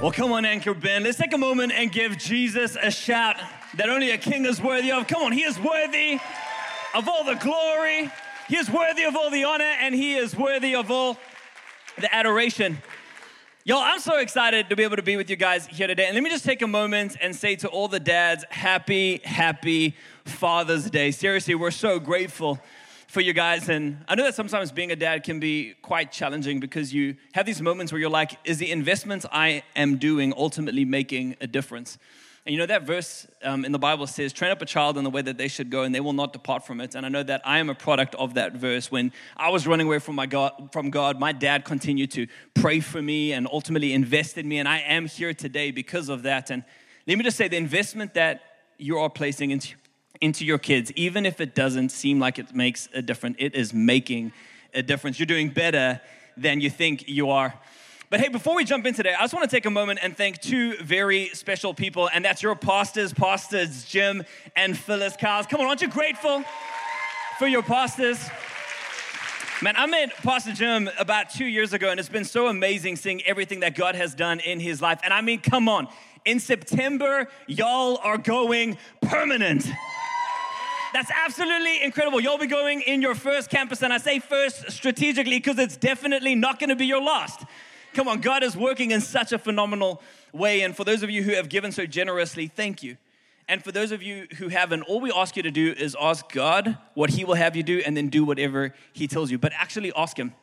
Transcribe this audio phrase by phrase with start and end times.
[0.00, 1.04] Well, come on, Anchor Band.
[1.04, 3.36] Let's take a moment and give Jesus a shout
[3.74, 5.06] that only a king is worthy of.
[5.06, 6.18] Come on, he is worthy
[6.94, 8.10] of all the glory,
[8.48, 11.18] he is worthy of all the honor, and he is worthy of all
[11.98, 12.78] the adoration.
[13.64, 16.06] Yo, I'm so excited to be able to be with you guys here today.
[16.06, 19.94] And let me just take a moment and say to all the dads, happy, happy
[20.24, 21.10] Father's Day.
[21.10, 22.58] Seriously, we're so grateful
[23.10, 23.68] for you guys.
[23.68, 27.44] And I know that sometimes being a dad can be quite challenging because you have
[27.44, 31.98] these moments where you're like, is the investment I am doing ultimately making a difference?
[32.46, 35.02] And you know, that verse um, in the Bible says, train up a child in
[35.02, 36.94] the way that they should go, and they will not depart from it.
[36.94, 38.92] And I know that I am a product of that verse.
[38.92, 42.78] When I was running away from, my God, from God, my dad continued to pray
[42.78, 44.58] for me and ultimately invest in me.
[44.58, 46.50] And I am here today because of that.
[46.50, 46.62] And
[47.08, 48.40] let me just say the investment that
[48.78, 49.74] you are placing into,
[50.20, 53.72] into your kids, even if it doesn't seem like it makes a difference, it is
[53.72, 54.32] making
[54.74, 55.18] a difference.
[55.18, 56.00] You're doing better
[56.36, 57.54] than you think you are.
[58.10, 60.16] But hey, before we jump in today, I just want to take a moment and
[60.16, 64.24] thank two very special people, and that's your pastors, Pastors Jim
[64.56, 65.46] and Phyllis Cowles.
[65.46, 66.42] Come on, aren't you grateful
[67.38, 68.18] for your pastors?
[69.62, 73.22] Man, I met Pastor Jim about two years ago, and it's been so amazing seeing
[73.22, 75.00] everything that God has done in his life.
[75.04, 75.86] And I mean, come on,
[76.24, 79.70] in September, y'all are going permanent.
[80.92, 82.20] That's absolutely incredible.
[82.20, 86.34] You'll be going in your first campus, and I say first strategically because it's definitely
[86.34, 87.44] not going to be your last.
[87.94, 90.62] Come on, God is working in such a phenomenal way.
[90.62, 92.96] And for those of you who have given so generously, thank you.
[93.48, 96.30] And for those of you who haven't, all we ask you to do is ask
[96.30, 99.38] God what He will have you do and then do whatever He tells you.
[99.38, 100.34] But actually ask Him.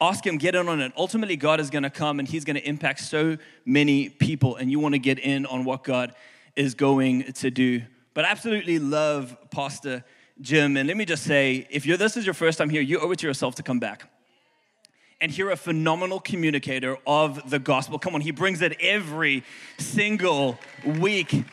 [0.00, 0.92] Ask Him, get in on it.
[0.96, 4.70] Ultimately, God is going to come and He's going to impact so many people, and
[4.72, 6.14] you want to get in on what God
[6.56, 7.82] is going to do.
[8.14, 10.04] But I absolutely love Pastor
[10.40, 10.76] Jim.
[10.76, 13.18] And let me just say if this is your first time here, you owe it
[13.20, 14.08] to yourself to come back
[15.20, 17.98] and hear a phenomenal communicator of the gospel.
[17.98, 19.44] Come on, he brings it every
[19.78, 21.44] single week.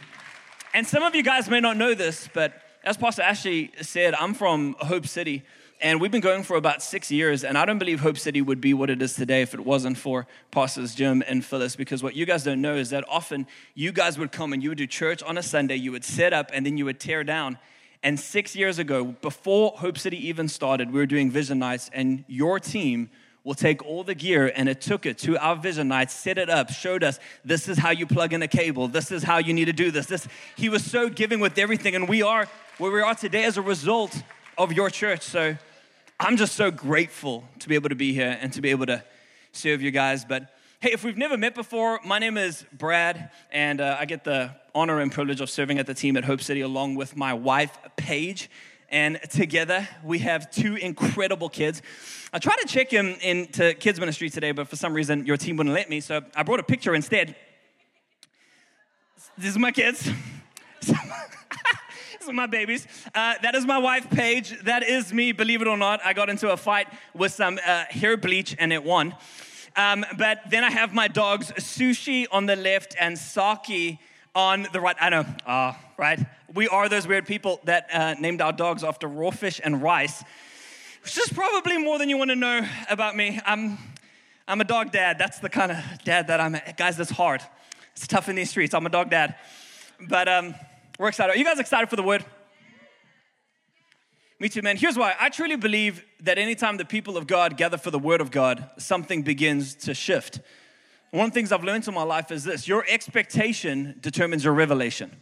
[0.74, 2.54] And some of you guys may not know this, but
[2.84, 5.44] as Pastor Ashley said, I'm from Hope City.
[5.82, 8.60] And we've been going for about six years, and I don't believe Hope City would
[8.60, 11.78] be what it is today if it wasn't for Pastors Jim and Phyllis.
[11.78, 14.70] Because what you guys don't know is that often you guys would come and you
[14.70, 17.24] would do church on a Sunday, you would set up, and then you would tear
[17.24, 17.58] down.
[18.04, 22.26] And six years ago, before Hope City even started, we were doing vision nights, and
[22.28, 23.10] your team
[23.46, 26.50] will take all the gear and it took it to our vision night, set it
[26.50, 29.54] up, showed us this is how you plug in a cable, this is how you
[29.54, 30.08] need to do this.
[30.08, 32.48] This he was so giving with everything, and we are
[32.80, 34.24] where we are today as a result
[34.58, 35.22] of your church.
[35.22, 35.56] So
[36.22, 39.02] I'm just so grateful to be able to be here and to be able to
[39.54, 40.26] serve you guys.
[40.26, 44.26] But hey, if we've never met before, my name is Brad, and uh, I get
[44.26, 47.34] the honor and privilege of serving at the team at Hope City along with my
[47.34, 48.50] wife, Paige.
[48.90, 51.82] And together we have two incredible kids.
[52.34, 55.56] I tried to check him into kids ministry today, but for some reason your team
[55.56, 57.38] wouldn't let me, so I brought a picture instead.
[59.38, 60.12] These are my kids.
[62.28, 62.88] Are my babies.
[63.16, 64.60] Uh, that is my wife, Paige.
[64.64, 66.02] That is me, believe it or not.
[66.04, 69.16] I got into a fight with some uh, hair bleach and it won.
[69.76, 74.00] Um, but then I have my dogs, Sushi on the left and Saki
[74.36, 74.96] on the right.
[75.00, 76.20] I know, uh, right?
[76.54, 80.24] We are those weird people that uh, named our dogs after raw fish and rice
[81.04, 83.40] which is probably more than you want to know about me.
[83.46, 83.78] I'm,
[84.48, 85.18] I'm a dog dad.
[85.18, 86.60] That's the kind of dad that I'm.
[86.78, 87.42] Guys, that's hard.
[87.94, 88.74] It's tough in these streets.
[88.74, 89.36] I'm a dog dad.
[90.08, 90.56] But um,
[91.00, 91.34] we're excited.
[91.34, 92.26] Are you guys excited for the word?
[94.38, 94.76] Me too, man.
[94.76, 95.16] Here's why.
[95.18, 98.70] I truly believe that anytime the people of God gather for the word of God,
[98.78, 100.42] something begins to shift.
[101.12, 104.54] One of the things I've learned in my life is this your expectation determines your
[104.54, 105.16] revelation.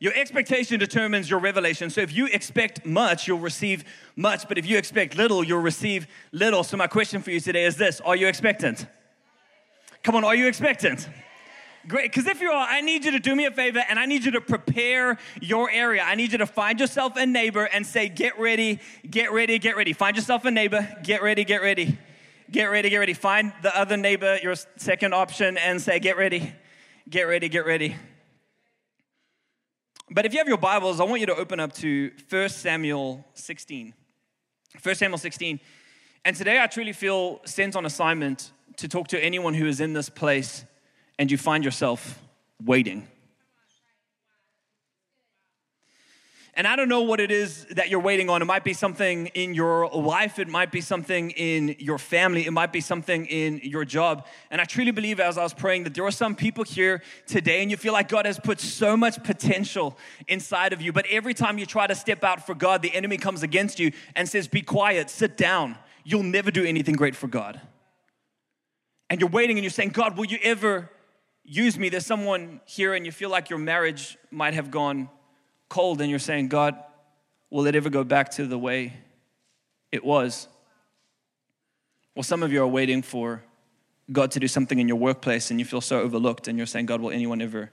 [0.00, 1.88] Your expectation determines your revelation.
[1.88, 3.84] So if you expect much, you'll receive
[4.16, 4.48] much.
[4.48, 6.64] But if you expect little, you'll receive little.
[6.64, 8.86] So my question for you today is this Are you expectant?
[10.02, 11.08] Come on, are you expectant?
[11.88, 14.06] Great, because if you are, I need you to do me a favor and I
[14.06, 16.02] need you to prepare your area.
[16.02, 18.78] I need you to find yourself a neighbor and say, Get ready,
[19.08, 19.92] get ready, get ready.
[19.92, 21.98] Find yourself a neighbor, get ready, get ready,
[22.50, 23.14] get ready, get ready.
[23.14, 26.52] Find the other neighbor, your second option, and say, Get ready,
[27.08, 27.96] get ready, get ready.
[30.08, 33.26] But if you have your Bibles, I want you to open up to 1 Samuel
[33.34, 33.92] 16.
[34.80, 35.58] 1 Samuel 16.
[36.24, 39.94] And today I truly feel sent on assignment to talk to anyone who is in
[39.94, 40.64] this place
[41.18, 42.18] and you find yourself
[42.64, 43.08] waiting.
[46.54, 48.42] And I don't know what it is that you're waiting on.
[48.42, 52.50] It might be something in your life, it might be something in your family, it
[52.50, 54.26] might be something in your job.
[54.50, 57.62] And I truly believe, as I was praying, that there are some people here today
[57.62, 59.96] and you feel like God has put so much potential
[60.28, 60.92] inside of you.
[60.92, 63.92] But every time you try to step out for God, the enemy comes against you
[64.14, 65.78] and says, Be quiet, sit down.
[66.04, 67.60] You'll never do anything great for God.
[69.08, 70.90] and you're waiting and you're saying, God, will you ever
[71.44, 71.88] use me?
[71.88, 75.08] There's someone here and you feel like your marriage might have gone
[75.68, 76.76] cold and you're saying, God,
[77.50, 78.94] will it ever go back to the way
[79.90, 80.48] it was?
[82.14, 83.42] Well, some of you are waiting for
[84.10, 86.86] God to do something in your workplace and you feel so overlooked and you're saying,
[86.86, 87.70] God, will anyone ever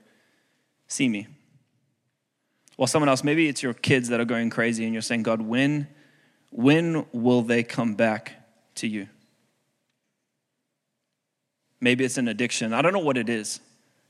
[0.88, 1.28] see me?
[2.78, 5.42] Well, someone else, maybe it's your kids that are going crazy and you're saying, God,
[5.42, 5.88] when,
[6.50, 8.34] when will they come back
[8.76, 9.10] to you?
[11.82, 12.74] Maybe it's an addiction.
[12.74, 13.60] I don't know what it is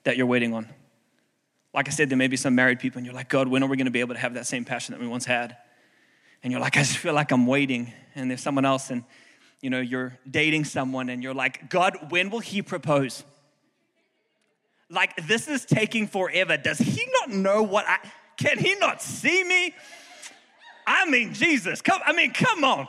[0.03, 0.67] that you're waiting on.
[1.73, 3.67] Like I said, there may be some married people, and you're like, God, when are
[3.67, 5.55] we going to be able to have that same passion that we once had?
[6.41, 7.93] And you're like, I just feel like I'm waiting.
[8.15, 9.03] And there's someone else, and
[9.61, 13.23] you know, you're dating someone, and you're like, God, when will he propose?
[14.89, 16.57] Like, this is taking forever.
[16.57, 17.99] Does he not know what I
[18.37, 19.75] can he not see me?
[20.87, 22.87] I mean, Jesus, come, I mean, come on.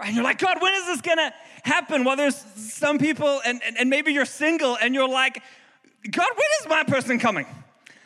[0.00, 1.32] And you're like, God, when is this gonna
[1.66, 2.04] happen?
[2.04, 5.42] Well, there's some people, and, and, and maybe you're single, and you're like,
[6.10, 7.46] God, when is my person coming?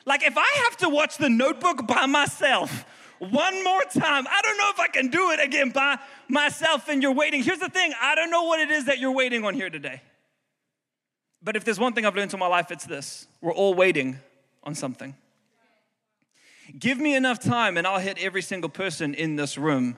[0.06, 2.84] Like, if I have to watch the notebook by myself
[3.18, 5.98] one more time, I don't know if I can do it again by
[6.28, 7.42] myself, and you're waiting.
[7.42, 10.00] Here's the thing I don't know what it is that you're waiting on here today.
[11.42, 14.18] But if there's one thing I've learned in my life, it's this we're all waiting
[14.64, 15.14] on something.
[16.78, 19.96] Give me enough time, and I'll hit every single person in this room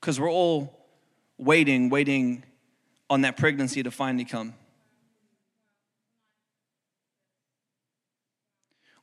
[0.00, 0.76] because we're all
[1.38, 2.44] waiting, waiting
[3.08, 4.54] on that pregnancy to finally come.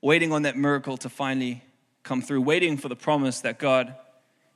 [0.03, 1.63] waiting on that miracle to finally
[2.03, 3.95] come through, waiting for the promise that God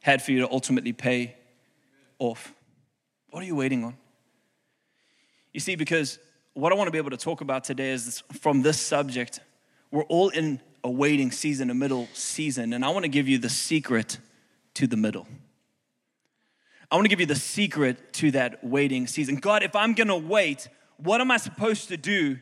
[0.03, 1.35] had for you to ultimately pay
[2.19, 2.53] off.
[3.29, 3.95] What are you waiting on?
[5.53, 6.19] You see, because
[6.53, 9.39] what I want to be able to talk about today is this, from this subject,
[9.89, 13.37] we're all in a waiting season, a middle season, and I want to give you
[13.37, 14.19] the secret
[14.73, 15.27] to the middle.
[16.89, 19.35] I want to give you the secret to that waiting season.
[19.35, 22.37] God, if I'm going to wait, what am I supposed to do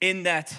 [0.00, 0.54] in that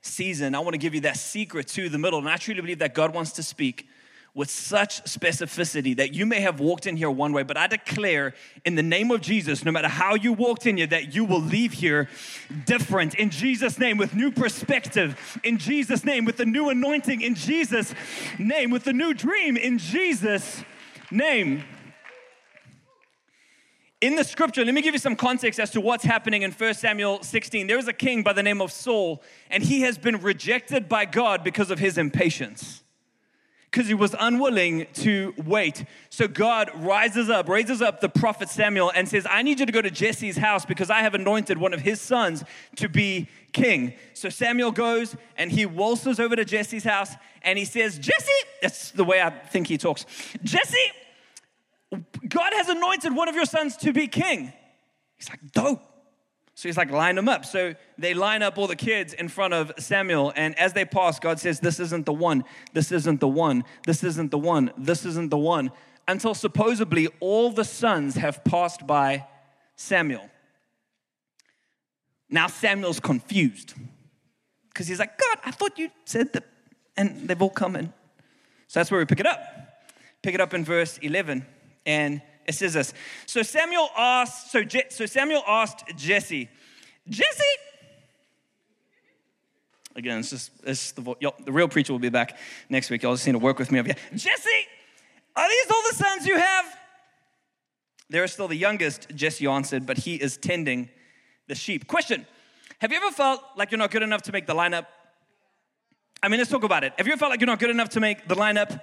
[0.00, 2.18] season, I want to give you that secret to the middle.
[2.18, 3.86] And I truly believe that God wants to speak
[4.34, 8.32] with such specificity that you may have walked in here one way, but I declare
[8.64, 11.40] in the name of Jesus, no matter how you walked in here, that you will
[11.40, 12.08] leave here
[12.64, 13.14] different.
[13.16, 17.94] In Jesus' name with new perspective, in Jesus' name with the new anointing, in Jesus'
[18.38, 20.64] name with the new dream, in Jesus'
[21.10, 21.62] name
[24.02, 26.74] in the scripture, let me give you some context as to what's happening in 1
[26.74, 27.68] Samuel 16.
[27.68, 31.04] There is a king by the name of Saul, and he has been rejected by
[31.04, 32.82] God because of his impatience.
[33.70, 35.84] Because he was unwilling to wait.
[36.10, 39.72] So God rises up, raises up the prophet Samuel, and says, I need you to
[39.72, 42.42] go to Jesse's house because I have anointed one of his sons
[42.76, 43.94] to be king.
[44.14, 48.90] So Samuel goes and he waltzes over to Jesse's house and he says, Jesse, that's
[48.90, 50.06] the way I think he talks.
[50.42, 50.92] Jesse,
[52.28, 54.52] God has anointed one of your sons to be king.
[55.16, 55.80] He's like, dope.
[56.54, 57.44] So he's like, line them up.
[57.44, 60.32] So they line up all the kids in front of Samuel.
[60.36, 62.44] And as they pass, God says, This isn't the one.
[62.72, 63.64] This isn't the one.
[63.86, 64.70] This isn't the one.
[64.76, 65.72] This isn't the one.
[66.06, 69.26] Until supposedly all the sons have passed by
[69.76, 70.28] Samuel.
[72.28, 73.74] Now Samuel's confused
[74.68, 76.44] because he's like, God, I thought you said that.
[76.96, 77.92] And they've all come in.
[78.68, 79.42] So that's where we pick it up.
[80.22, 81.46] Pick it up in verse 11.
[81.86, 82.94] And it says this.
[83.26, 86.48] So Samuel asked, so, Je- so Samuel asked Jesse,
[87.08, 87.44] Jesse,
[89.96, 91.02] again, it's just it's the,
[91.44, 93.02] the real preacher will be back next week.
[93.02, 93.96] Y'all just need to work with me over here.
[94.14, 94.66] Jesse,
[95.36, 96.64] are these all the sons you have?
[98.10, 100.90] They're still the youngest, Jesse answered, but he is tending
[101.48, 101.86] the sheep.
[101.86, 102.26] Question
[102.80, 104.86] Have you ever felt like you're not good enough to make the lineup?
[106.22, 106.92] I mean, let's talk about it.
[106.98, 108.80] Have you ever felt like you're not good enough to make the lineup?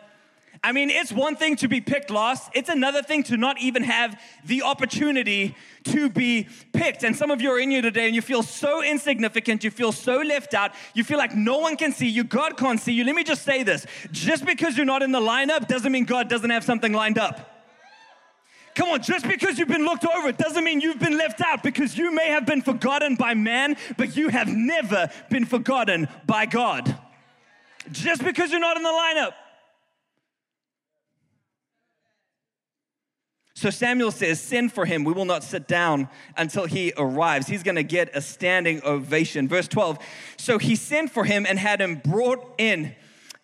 [0.62, 3.84] I mean, it's one thing to be picked last, it's another thing to not even
[3.84, 7.04] have the opportunity to be picked.
[7.04, 9.94] And some of you are in here today and you feel so insignificant, you feel
[9.94, 13.06] so left out, you feel like no one can see you, God can't see you.
[13.06, 16.28] Let me just say this just because you're not in the lineup doesn't mean God
[16.28, 17.56] doesn't have something lined up.
[18.76, 21.98] Come on, just because you've been looked over doesn't mean you've been left out because
[21.98, 26.98] you may have been forgotten by man, but you have never been forgotten by God.
[27.92, 29.34] Just because you're not in the lineup.
[33.60, 35.04] So Samuel says, Send for him.
[35.04, 37.48] We will not sit down until he arrives.
[37.48, 39.50] He's going to get a standing ovation.
[39.50, 40.00] Verse 12.
[40.38, 42.96] So he sent for him and had him brought in,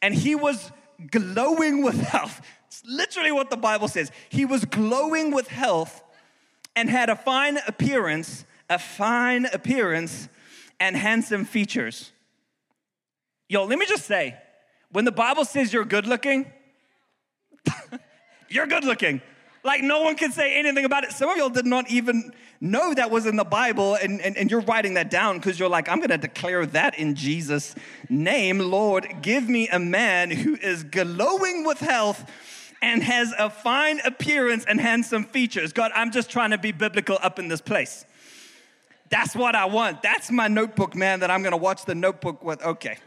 [0.02, 0.72] and he was
[1.12, 2.40] glowing with health.
[2.68, 4.10] It's literally what the Bible says.
[4.30, 6.02] He was glowing with health
[6.78, 10.30] and had a fine appearance, a fine appearance,
[10.80, 12.14] and handsome features.
[13.50, 14.38] Yo, let me just say,
[14.94, 16.50] when the Bible says you're good looking,
[18.48, 19.22] you're good looking.
[19.66, 21.12] Like no one can say anything about it.
[21.12, 22.32] Some of y'all did not even
[22.62, 25.70] know that was in the Bible, and, and, and you're writing that down because you're
[25.70, 27.74] like, I'm gonna declare that in Jesus'
[28.08, 28.60] name.
[28.60, 32.32] Lord, give me a man who is glowing with health
[32.84, 35.74] and has a fine appearance and handsome features.
[35.74, 38.06] God, I'm just trying to be biblical up in this place.
[39.10, 40.04] That's what I want.
[40.04, 42.64] That's my notebook, man, that I'm gonna watch the notebook with.
[42.64, 43.00] Okay.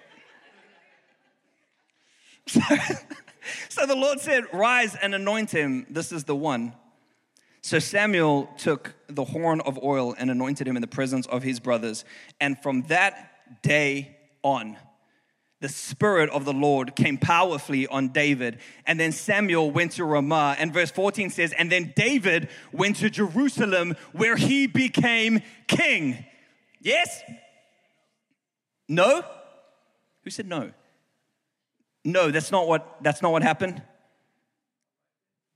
[3.69, 5.87] so the Lord said, Rise and anoint him.
[5.91, 6.75] This is the one.
[7.63, 11.61] So Samuel took the horn of oil and anointed him in the presence of his
[11.61, 12.05] brothers.
[12.41, 14.77] And from that day on,
[15.61, 18.61] the Spirit of the Lord came powerfully on David.
[18.87, 20.57] And then Samuel went to Ramah.
[20.59, 26.25] And verse 14 says, And then David went to Jerusalem where he became king.
[26.81, 27.23] Yes?
[28.89, 29.25] No?
[30.23, 30.73] Who said no?
[32.09, 33.83] No, that's not what that's not what happened.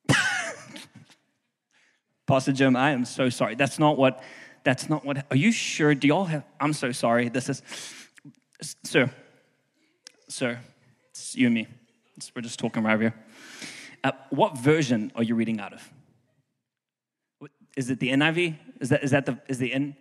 [2.26, 3.54] Pastor Jim, I am so sorry.
[3.54, 4.23] That's not what
[4.62, 5.94] that's not what Are you sure?
[5.94, 7.30] Do y'all have I'm so sorry.
[7.30, 7.62] This is
[8.85, 9.11] sir.
[10.28, 10.59] Sir,
[11.11, 11.68] it's you and me.
[12.37, 13.14] We're just talking right here.
[14.04, 15.90] Uh, what version are you reading out of?
[17.78, 18.56] Is it the NIV?
[18.78, 19.97] Is that is that the is the N?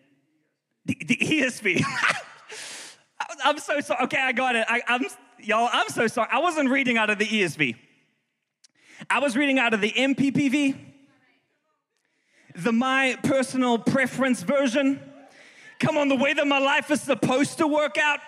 [0.84, 1.82] The, the ESV.
[3.46, 4.04] I'm so sorry.
[4.04, 4.66] Okay, I got it.
[4.68, 5.06] I, I'm
[5.44, 6.30] y'all, I'm so sorry.
[6.32, 7.76] I wasn't reading out of the ESV.
[9.10, 10.78] I was reading out of the MPPV,
[12.56, 15.00] the my personal preference version.
[15.80, 18.20] Come on, the way that my life is supposed to work out,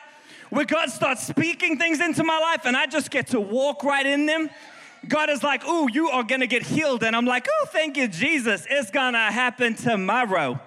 [0.50, 4.06] where God starts speaking things into my life and I just get to walk right
[4.06, 4.50] in them.
[5.08, 8.08] God is like, "Ooh, you are gonna get healed," and I'm like, "Oh, thank you,
[8.08, 8.66] Jesus.
[8.70, 10.60] It's gonna happen tomorrow."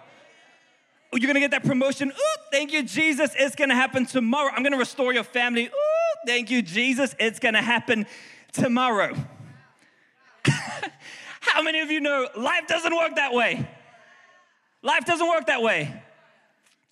[1.13, 2.11] You're gonna get that promotion.
[2.11, 3.35] Ooh, thank you, Jesus.
[3.39, 4.53] It's gonna happen tomorrow.
[4.55, 5.67] I'm gonna restore your family.
[5.67, 7.15] Ooh, Thank you, Jesus.
[7.19, 8.07] It's going to happen
[8.53, 9.15] tomorrow.
[11.41, 13.69] How many of you know life doesn't work that way?
[14.83, 16.03] Life doesn't work that way.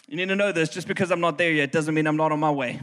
[0.08, 2.32] You need to know this just because I'm not there yet doesn't mean I'm not
[2.32, 2.80] on my way.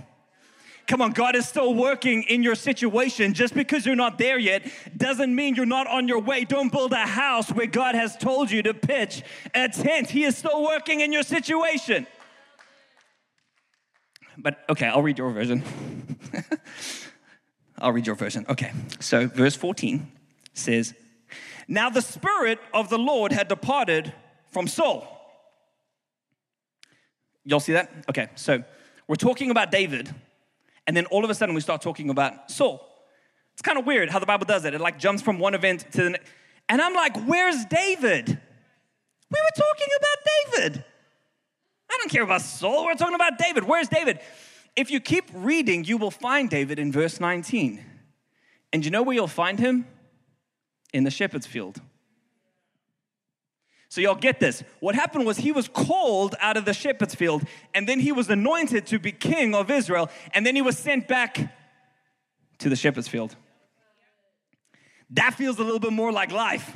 [0.88, 3.34] Come on, God is still working in your situation.
[3.34, 6.44] Just because you're not there yet doesn't mean you're not on your way.
[6.44, 10.10] Don't build a house where God has told you to pitch a tent.
[10.10, 12.08] He is still working in your situation.
[14.42, 15.64] But okay, I'll read your version.
[17.78, 18.46] I'll read your version.
[18.50, 20.12] Okay, so verse 14
[20.54, 20.94] says,
[21.68, 24.14] Now the Spirit of the Lord had departed
[24.52, 25.08] from Saul.
[27.44, 27.92] Y'all see that?
[28.10, 28.64] Okay, so
[29.08, 30.14] we're talking about David,
[30.86, 32.88] and then all of a sudden we start talking about Saul.
[33.54, 34.74] It's kind of weird how the Bible does it.
[34.74, 36.30] It like jumps from one event to the next.
[36.70, 38.28] And I'm like, where's David?
[38.30, 40.86] We were talking about David.
[41.92, 42.86] I don't care about Saul.
[42.86, 43.66] We're talking about David.
[43.66, 44.20] Where's David?
[44.76, 47.84] If you keep reading, you will find David in verse 19.
[48.72, 49.86] And you know where you'll find him?
[50.94, 51.82] In the shepherd's field.
[53.90, 54.64] So, y'all get this.
[54.80, 57.44] What happened was he was called out of the shepherd's field,
[57.74, 61.10] and then he was anointed to be king of Israel, and then he was sent
[61.10, 61.54] back
[62.60, 63.36] to the shepherd's field.
[65.10, 66.72] That feels a little bit more like life.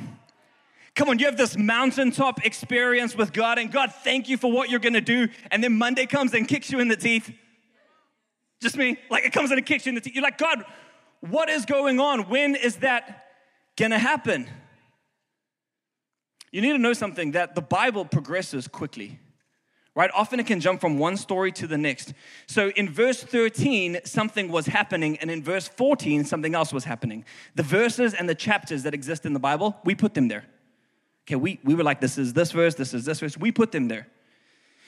[0.96, 4.70] Come on, you have this mountaintop experience with God, and God, thank you for what
[4.70, 5.28] you're gonna do.
[5.50, 7.30] And then Monday comes and kicks you in the teeth.
[8.62, 8.96] Just me.
[9.10, 10.14] Like it comes and it kicks you in the teeth.
[10.14, 10.64] You're like, God,
[11.20, 12.30] what is going on?
[12.30, 13.26] When is that
[13.76, 14.48] gonna happen?
[16.50, 19.18] You need to know something that the Bible progresses quickly,
[19.94, 20.10] right?
[20.14, 22.14] Often it can jump from one story to the next.
[22.46, 27.26] So in verse 13, something was happening, and in verse 14, something else was happening.
[27.54, 30.46] The verses and the chapters that exist in the Bible, we put them there.
[31.26, 33.36] Okay, we, we were like, this is this verse, this is this verse.
[33.36, 34.06] We put them there.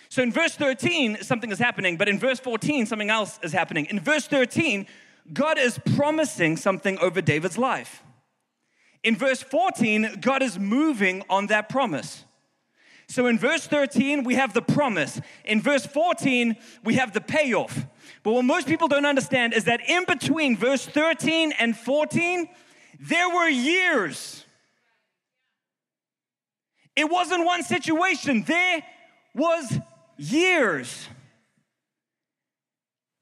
[0.09, 3.87] So in verse 13, something is happening, but in verse 14, something else is happening.
[3.87, 4.87] In verse 13,
[5.33, 8.03] God is promising something over David's life.
[9.03, 12.25] In verse 14, God is moving on that promise.
[13.09, 15.21] So in verse 13, we have the promise.
[15.45, 17.87] In verse 14, we have the payoff.
[18.23, 22.49] But what most people don't understand is that in between verse 13 and 14,
[23.01, 24.45] there were years
[26.99, 28.83] it wasn't one situation, there
[29.33, 29.79] was
[30.17, 31.07] years.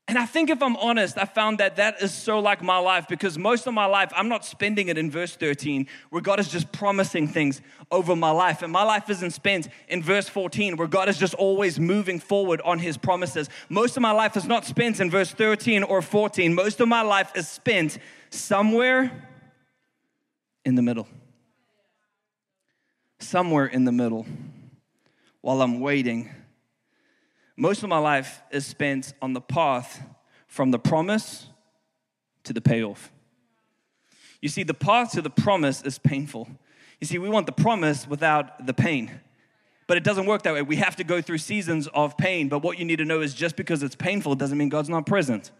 [0.09, 3.07] And I think if I'm honest, I found that that is so like my life
[3.07, 6.49] because most of my life, I'm not spending it in verse 13 where God is
[6.49, 8.63] just promising things over my life.
[8.63, 12.63] And my life isn't spent in verse 14 where God is just always moving forward
[12.63, 13.51] on his promises.
[13.69, 16.55] Most of my life is not spent in verse 13 or 14.
[16.55, 17.99] Most of my life is spent
[18.31, 19.29] somewhere
[20.65, 21.07] in the middle
[23.19, 24.27] somewhere in the middle
[25.41, 26.31] while I'm waiting.
[27.57, 30.03] Most of my life is spent on the path
[30.47, 31.47] from the promise
[32.45, 33.11] to the payoff.
[34.41, 36.49] You see, the path to the promise is painful.
[37.01, 39.21] You see, we want the promise without the pain.
[39.87, 40.63] But it doesn't work that way.
[40.63, 42.49] We have to go through seasons of pain.
[42.49, 45.07] But what you need to know is just because it's painful doesn't mean God's not
[45.07, 45.53] present.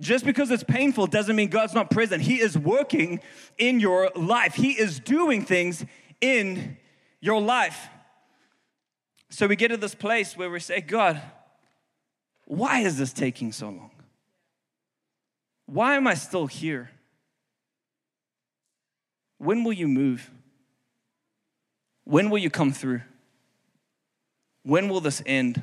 [0.00, 2.22] Just because it's painful doesn't mean God's not present.
[2.22, 3.20] He is working
[3.58, 5.84] in your life, He is doing things
[6.22, 6.78] in
[7.20, 7.88] your life.
[9.28, 11.20] So we get to this place where we say, God,
[12.46, 13.90] why is this taking so long?
[15.66, 16.90] Why am I still here?
[19.38, 20.30] When will you move?
[22.04, 23.02] When will you come through?
[24.62, 25.62] When will this end?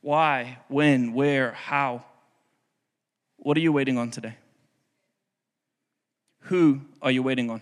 [0.00, 0.58] Why?
[0.68, 1.14] When?
[1.14, 1.52] Where?
[1.52, 2.04] How?
[3.36, 4.36] What are you waiting on today?
[6.42, 7.60] Who are you waiting on?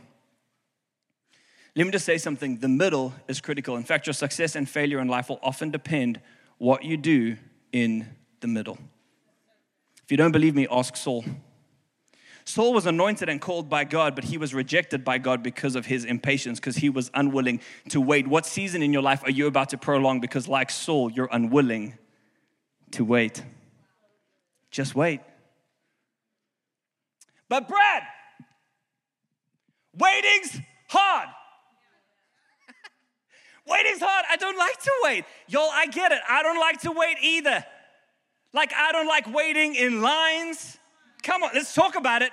[1.76, 2.58] Let me just say something.
[2.58, 3.76] The middle is critical.
[3.76, 6.20] In fact, your success and failure in life will often depend
[6.58, 7.36] what you do
[7.72, 8.08] in
[8.40, 8.78] the middle.
[10.04, 11.24] If you don't believe me, ask Saul.
[12.44, 15.86] Saul was anointed and called by God, but he was rejected by God because of
[15.86, 17.60] his impatience, because he was unwilling
[17.90, 18.26] to wait.
[18.26, 20.20] What season in your life are you about to prolong?
[20.20, 21.96] Because, like Saul, you're unwilling
[22.92, 23.44] to wait.
[24.72, 25.20] Just wait.
[27.48, 28.02] But, Brad,
[29.96, 30.58] waiting's
[30.88, 31.28] hard.
[33.70, 34.24] Waiting's hard.
[34.30, 35.24] I don't like to wait.
[35.48, 36.20] Y'all, I get it.
[36.28, 37.64] I don't like to wait either.
[38.52, 40.78] Like, I don't like waiting in lines.
[41.22, 42.32] Come on, let's talk about it.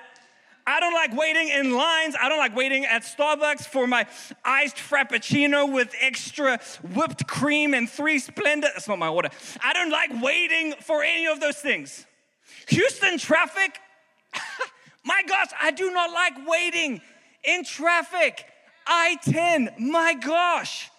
[0.65, 2.15] I don't like waiting in lines.
[2.19, 4.05] I don't like waiting at Starbucks for my
[4.43, 6.59] iced frappuccino with extra
[6.93, 8.63] whipped cream and three Splenda.
[8.63, 9.29] That's not my order.
[9.63, 12.05] I don't like waiting for any of those things.
[12.67, 13.79] Houston traffic.
[15.05, 16.99] my gosh, I do not like waiting
[17.45, 18.45] in traffic.
[18.85, 20.91] I 10, my gosh.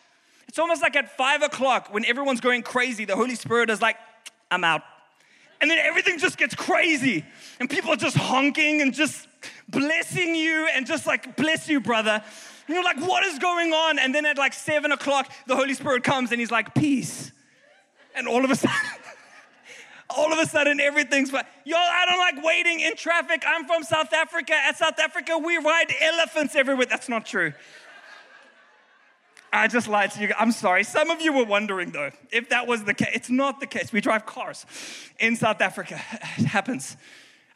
[0.48, 3.96] It's almost like at five o'clock when everyone's going crazy, the Holy Spirit is like,
[4.50, 4.82] I'm out.
[5.60, 7.24] And then everything just gets crazy.
[7.60, 9.28] And people are just honking and just
[9.68, 12.22] blessing you and just like, bless you, brother.
[12.66, 13.98] And you're like, what is going on?
[13.98, 17.32] And then at like seven o'clock, the Holy Spirit comes and he's like, peace.
[18.14, 18.76] And all of a sudden,
[20.10, 21.44] all of a sudden everything's fine.
[21.64, 23.42] Y'all, I don't like waiting in traffic.
[23.46, 24.54] I'm from South Africa.
[24.54, 26.86] At South Africa, we ride elephants everywhere.
[26.86, 27.52] That's not true.
[29.52, 30.32] I just lied to you.
[30.38, 30.84] I'm sorry.
[30.84, 33.10] Some of you were wondering though if that was the case.
[33.14, 33.92] It's not the case.
[33.92, 34.66] We drive cars
[35.18, 36.00] in South Africa.
[36.38, 36.96] It happens.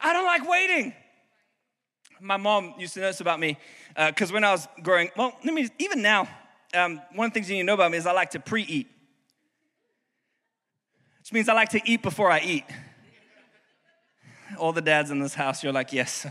[0.01, 0.93] I don't like waiting.
[2.19, 3.57] My mom used to this about me
[3.95, 6.27] because uh, when I was growing, well, let me even now.
[6.73, 8.39] Um, one of the things you need to know about me is I like to
[8.39, 8.87] pre-eat,
[11.19, 12.63] which means I like to eat before I eat.
[14.57, 16.25] All the dads in this house, you're like, yes.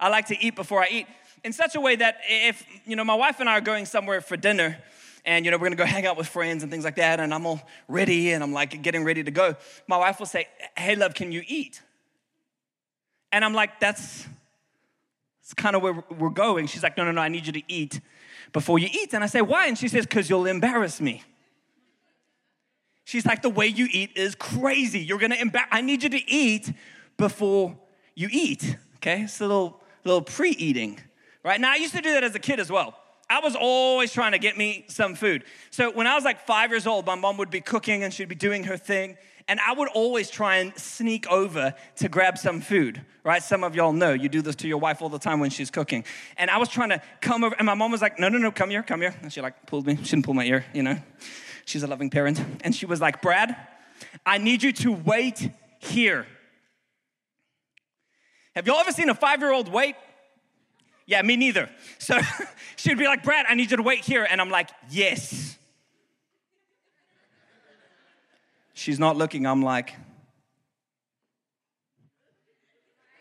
[0.00, 1.06] I like to eat before I eat
[1.44, 4.20] in such a way that if you know my wife and I are going somewhere
[4.20, 4.78] for dinner
[5.24, 7.32] and you know we're gonna go hang out with friends and things like that and
[7.32, 9.56] i'm all ready and i'm like getting ready to go.
[9.86, 11.82] My wife will say hey love can you eat?
[13.32, 14.26] And i'm like that's
[15.42, 16.66] that's kind of where we're going.
[16.66, 18.00] She's like no no no i need you to eat
[18.52, 19.12] before you eat.
[19.14, 19.66] And i say why?
[19.66, 21.22] And she says because you'll embarrass me.
[23.04, 25.00] She's like the way you eat is crazy.
[25.00, 26.72] You're gonna embarrass i need you to eat
[27.16, 27.76] before
[28.14, 28.76] you eat.
[28.96, 29.22] Okay?
[29.22, 31.00] It's a little little pre-eating
[31.42, 31.60] right?
[31.60, 32.94] Now i used to do that as a kid as well
[33.34, 35.42] I was always trying to get me some food.
[35.70, 38.28] So when I was like five years old, my mom would be cooking and she'd
[38.28, 39.16] be doing her thing.
[39.48, 43.42] And I would always try and sneak over to grab some food, right?
[43.42, 45.68] Some of y'all know you do this to your wife all the time when she's
[45.68, 46.04] cooking.
[46.36, 48.52] And I was trying to come over, and my mom was like, no, no, no,
[48.52, 49.16] come here, come here.
[49.20, 49.96] And she like pulled me.
[49.96, 50.96] She didn't pull my ear, you know.
[51.64, 52.40] She's a loving parent.
[52.60, 53.56] And she was like, Brad,
[54.24, 56.24] I need you to wait here.
[58.54, 59.96] Have y'all ever seen a five year old wait?
[61.06, 61.68] Yeah, me neither.
[61.98, 62.18] So
[62.76, 64.26] she'd be like, Brad, I need you to wait here.
[64.28, 65.58] And I'm like, yes.
[68.72, 69.46] She's not looking.
[69.46, 69.94] I'm like,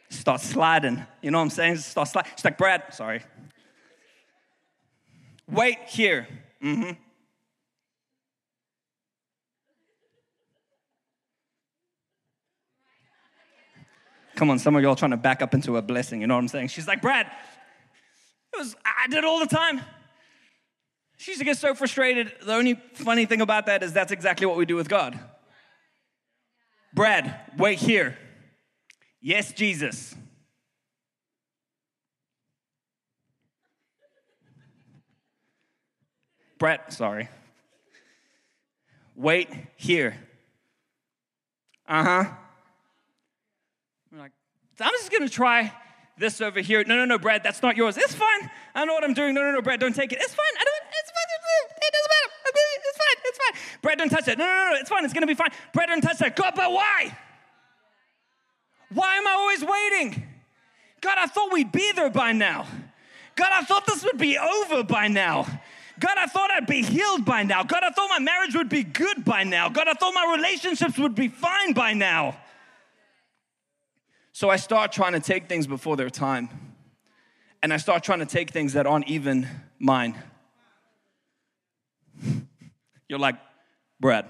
[0.09, 1.05] start sliding.
[1.21, 1.77] You know what I'm saying?
[1.77, 2.31] Start sliding.
[2.35, 3.21] She's like, Brad, sorry.
[5.49, 6.27] Wait here.
[6.63, 6.91] Mm-hmm.
[14.35, 16.21] Come on, some of y'all trying to back up into a blessing.
[16.21, 16.69] You know what I'm saying?
[16.69, 17.29] She's like, Brad,
[18.53, 19.81] it was, I did it all the time.
[21.17, 22.33] She used to get so frustrated.
[22.41, 25.17] The only funny thing about that is that's exactly what we do with God.
[26.93, 28.17] Brad, wait here.
[29.21, 30.15] Yes, Jesus.
[36.59, 37.29] Brett, sorry.
[39.15, 40.17] Wait here.
[41.87, 42.31] Uh huh.
[44.11, 44.31] Like,
[44.79, 45.73] I'm just gonna try
[46.17, 46.83] this over here.
[46.85, 47.97] No, no, no, Brad, that's not yours.
[47.97, 48.49] It's fine.
[48.75, 49.33] I know what I'm doing.
[49.33, 50.19] No, no, no, Brad, don't take it.
[50.21, 50.45] It's fine.
[50.59, 51.23] I don't, it's fine.
[51.77, 52.29] It doesn't matter.
[52.85, 53.17] It's fine.
[53.25, 53.79] It's fine.
[53.81, 54.37] Brad, don't touch it.
[54.37, 54.79] No, no, no.
[54.79, 55.03] It's fine.
[55.05, 55.49] It's going to be fine.
[55.73, 56.35] Brad, don't touch that.
[56.35, 57.17] God, but why?
[58.93, 60.27] Why am I always waiting?
[61.01, 62.65] God, I thought we'd be there by now.
[63.35, 65.47] God, I thought this would be over by now.
[65.99, 67.63] God, I thought I'd be healed by now.
[67.63, 69.69] God, I thought my marriage would be good by now.
[69.69, 72.37] God, I thought my relationships would be fine by now.
[74.33, 76.49] So I start trying to take things before their time.
[77.61, 79.47] And I start trying to take things that aren't even
[79.79, 80.15] mine.
[83.07, 83.35] You're like,
[83.99, 84.25] Brad,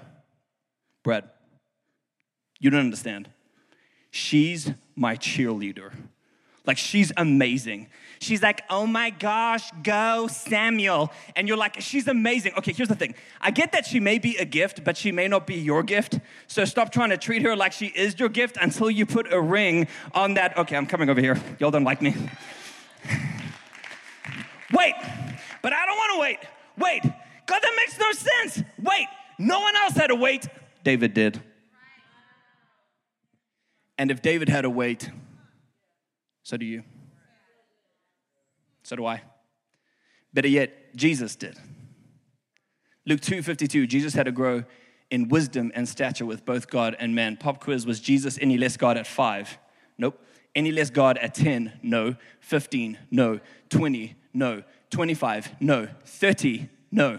[1.02, 1.30] Brad,
[2.60, 3.30] you don't understand.
[4.10, 5.92] She's my cheerleader.
[6.66, 7.88] Like, she's amazing.
[8.20, 11.12] She's like, oh my gosh, go Samuel.
[11.36, 12.54] And you're like, she's amazing.
[12.56, 15.28] Okay, here's the thing I get that she may be a gift, but she may
[15.28, 16.20] not be your gift.
[16.46, 19.40] So stop trying to treat her like she is your gift until you put a
[19.40, 20.56] ring on that.
[20.56, 21.38] Okay, I'm coming over here.
[21.58, 22.14] Y'all don't like me.
[24.72, 24.94] wait,
[25.60, 26.38] but I don't wanna wait.
[26.78, 27.02] Wait,
[27.46, 28.62] God, that makes no sense.
[28.82, 29.06] Wait,
[29.38, 30.48] no one else had to wait.
[30.82, 31.42] David did.
[33.98, 35.10] And if David had to wait,
[36.44, 36.84] so do you.
[38.84, 39.22] So do I.
[40.32, 41.56] Better yet, Jesus did.
[43.06, 44.64] Luke 2:52, Jesus had to grow
[45.10, 47.36] in wisdom and stature with both God and man.
[47.36, 49.58] Pop quiz was Jesus any less God at 5?
[49.98, 50.20] Nope.
[50.54, 51.80] Any less God at 10?
[51.82, 52.16] No.
[52.40, 52.98] 15?
[53.10, 53.40] No.
[53.70, 54.16] 20?
[54.32, 54.62] No.
[54.90, 55.60] 25?
[55.60, 55.88] No.
[56.04, 56.68] 30?
[56.90, 57.18] No.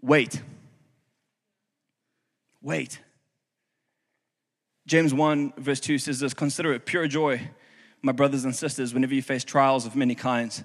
[0.00, 0.42] Wait.
[2.60, 3.00] Wait.
[4.86, 7.48] James 1, verse 2 says this Consider it pure joy,
[8.02, 10.64] my brothers and sisters, whenever you face trials of many kinds,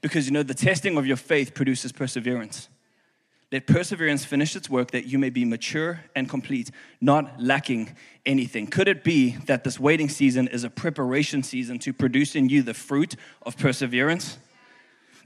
[0.00, 2.68] because you know the testing of your faith produces perseverance.
[3.52, 8.66] Let perseverance finish its work that you may be mature and complete, not lacking anything.
[8.66, 12.62] Could it be that this waiting season is a preparation season to produce in you
[12.62, 14.38] the fruit of perseverance?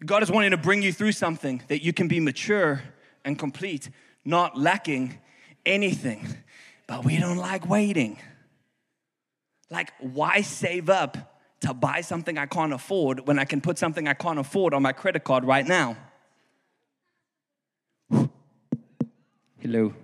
[0.05, 2.83] God is wanting to bring you through something that you can be mature
[3.25, 3.89] and complete,
[4.25, 5.19] not lacking
[5.65, 6.27] anything.
[6.91, 8.19] But we don't like waiting.
[9.71, 11.17] Like, why save up
[11.61, 14.83] to buy something I can't afford when I can put something I can't afford on
[14.83, 15.97] my credit card right now?
[19.61, 19.95] Hello.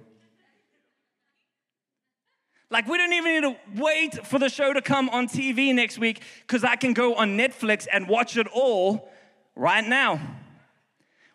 [2.70, 5.98] Like, we don't even need to wait for the show to come on TV next
[5.98, 9.10] week because I can go on Netflix and watch it all
[9.56, 10.20] right now.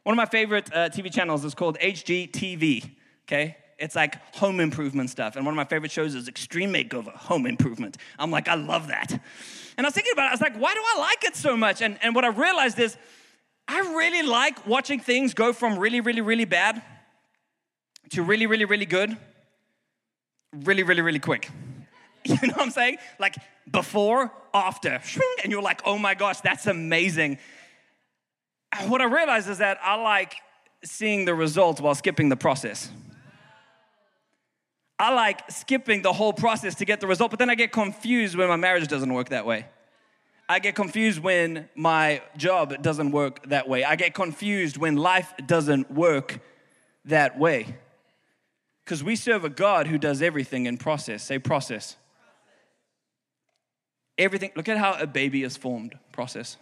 [0.03, 2.89] One of my favorite uh, TV channels is called HGTV,
[3.25, 3.57] okay?
[3.81, 5.35] It's like home improvement stuff.
[5.35, 7.97] And one of my favorite shows is Extreme Makeover, Home Improvement.
[8.19, 9.11] I'm like, I love that.
[9.11, 11.57] And I was thinking about it, I was like, why do I like it so
[11.57, 11.81] much?
[11.81, 12.95] And, and what I realized is,
[13.67, 16.81] I really like watching things go from really, really, really bad
[18.11, 19.17] to really, really, really good,
[20.53, 21.49] really, really, really quick.
[22.23, 22.97] You know what I'm saying?
[23.17, 23.35] Like
[23.71, 25.01] before, after,
[25.41, 27.39] and you're like, oh my gosh, that's amazing.
[28.85, 30.35] What I realized is that I like
[30.83, 32.91] seeing the results while skipping the process.
[35.01, 38.35] I like skipping the whole process to get the result, but then I get confused
[38.35, 39.65] when my marriage doesn't work that way.
[40.47, 43.83] I get confused when my job doesn't work that way.
[43.83, 46.39] I get confused when life doesn't work
[47.05, 47.77] that way.
[48.85, 51.23] Because we serve a God who does everything in process.
[51.23, 51.97] Say process.
[54.19, 54.51] Everything.
[54.55, 55.97] Look at how a baby is formed.
[56.11, 56.57] Process.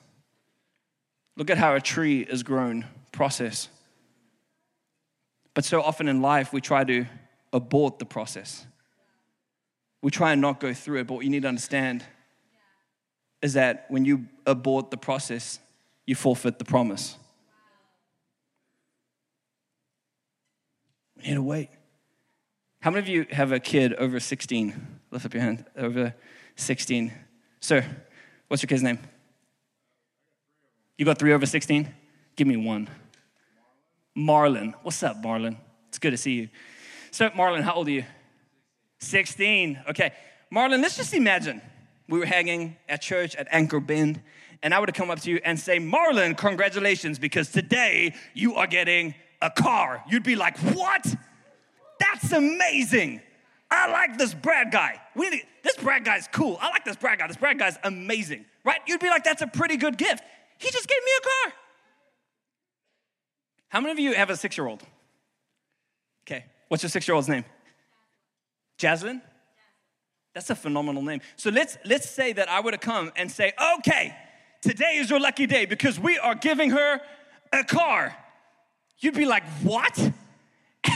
[1.36, 2.86] Look at how a tree is grown.
[3.12, 3.68] Process.
[5.54, 7.06] But so often in life, we try to
[7.54, 8.66] abort the process.
[10.02, 12.04] We try and not go through it, but what you need to understand
[13.42, 15.60] is that when you abort the process,
[16.06, 17.18] you forfeit the promise.
[21.18, 21.70] We need to wait.
[22.82, 25.00] How many of you have a kid over 16?
[25.12, 25.66] Lift up your hand.
[25.76, 26.16] Over
[26.56, 27.12] 16.
[27.60, 27.86] Sir,
[28.48, 29.00] what's your kid's name?
[30.98, 31.94] You got three over 16?
[32.36, 32.90] Give me one.
[34.18, 34.74] Marlon.
[34.82, 35.58] What's up, Marlon?
[35.90, 36.50] It's good to see you.
[37.12, 38.06] So, Marlon, how old are you?
[39.00, 39.82] 16.
[39.90, 40.12] Okay.
[40.54, 41.62] Marlon, let's just imagine
[42.08, 44.22] we were hanging at church at Anchor Bend,
[44.64, 48.56] and I would have come up to you and say, Marlon, congratulations, because today you
[48.56, 50.04] are getting a car.
[50.10, 51.16] You'd be like, What?
[52.00, 53.22] That's amazing.
[53.70, 55.00] I like this Brad guy.
[55.16, 56.58] We, this Brad guy's cool.
[56.60, 57.28] I like this Brad guy.
[57.28, 58.80] This Brad guy's amazing, right?
[58.88, 60.24] You'd be like, That's a pretty good gift.
[60.58, 61.54] He just gave me a car.
[63.70, 64.84] How many of you have a six year old?
[66.26, 67.44] Okay, What's your six year old's name?
[68.80, 69.22] Jaslyn?
[70.34, 71.22] That's a phenomenal name.
[71.36, 74.16] So let's let's say that I were to come and say, okay,
[74.62, 77.02] today is your lucky day because we are giving her
[77.52, 78.16] a car.
[79.00, 79.98] You'd be like, what?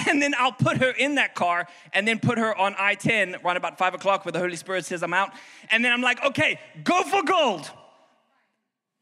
[0.09, 3.35] And then I'll put her in that car and then put her on I 10
[3.35, 5.31] around about five o'clock where the Holy Spirit says I'm out.
[5.71, 7.69] And then I'm like, okay, go for gold.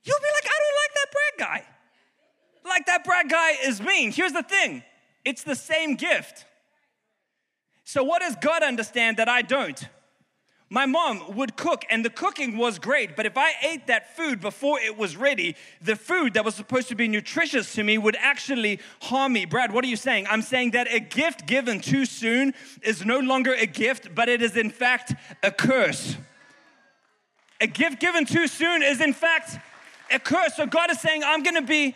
[0.04, 1.68] You'll be like, I don't like that Brad guy.
[2.66, 4.12] Like that Brad guy is mean.
[4.12, 4.84] Here's the thing
[5.26, 6.46] it's the same gift.
[7.92, 9.86] So, what does God understand that I don't?
[10.70, 13.18] my mom would cook, and the cooking was great.
[13.18, 16.88] But if I ate that food before it was ready, the food that was supposed
[16.88, 19.44] to be nutritious to me would actually harm me.
[19.44, 20.28] Brad, what are you saying?
[20.30, 24.42] I'm saying that a gift given too soon is no longer a gift, but it
[24.42, 26.16] is in fact a curse.
[27.60, 29.60] A gift given too soon is in fact
[30.10, 30.56] a curse.
[30.56, 31.94] So God is saying, I'm gonna be,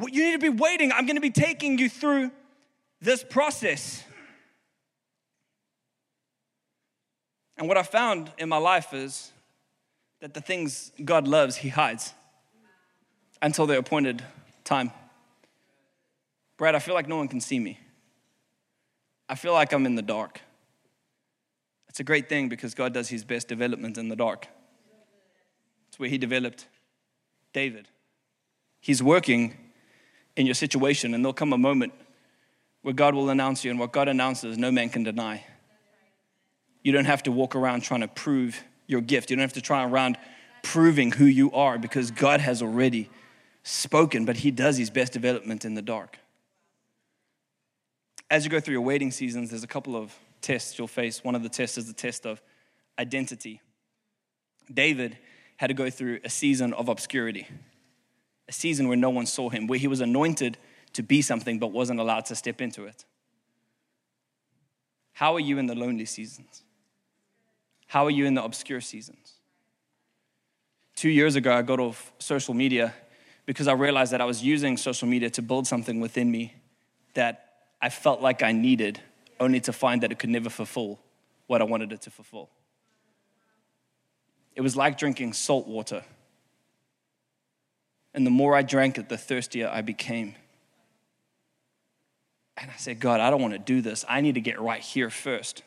[0.00, 0.92] you need to be waiting.
[0.92, 2.30] I'm gonna be taking you through
[3.00, 4.04] this process.
[7.58, 9.32] And what I found in my life is
[10.20, 12.14] that the things God loves, He hides
[13.42, 14.22] until the appointed
[14.64, 14.92] time.
[16.56, 17.78] Brad, I feel like no one can see me.
[19.28, 20.40] I feel like I'm in the dark.
[21.88, 24.46] It's a great thing because God does His best development in the dark.
[25.88, 26.66] It's where He developed
[27.52, 27.88] David.
[28.80, 29.56] He's working
[30.36, 31.92] in your situation, and there'll come a moment
[32.82, 35.44] where God will announce you, and what God announces, no man can deny.
[36.88, 39.28] You don't have to walk around trying to prove your gift.
[39.28, 40.16] You don't have to try around
[40.62, 43.10] proving who you are because God has already
[43.62, 46.18] spoken, but He does His best development in the dark.
[48.30, 51.22] As you go through your waiting seasons, there's a couple of tests you'll face.
[51.22, 52.40] One of the tests is the test of
[52.98, 53.60] identity.
[54.72, 55.18] David
[55.58, 57.46] had to go through a season of obscurity,
[58.48, 60.56] a season where no one saw him, where he was anointed
[60.94, 63.04] to be something but wasn't allowed to step into it.
[65.12, 66.64] How are you in the lonely seasons?
[67.88, 69.34] How are you in the obscure seasons?
[70.94, 72.94] Two years ago, I got off social media
[73.46, 76.54] because I realized that I was using social media to build something within me
[77.14, 79.00] that I felt like I needed,
[79.40, 80.98] only to find that it could never fulfill
[81.46, 82.50] what I wanted it to fulfill.
[84.54, 86.04] It was like drinking salt water.
[88.12, 90.34] And the more I drank it, the thirstier I became.
[92.56, 94.04] And I said, God, I don't want to do this.
[94.08, 95.62] I need to get right here first.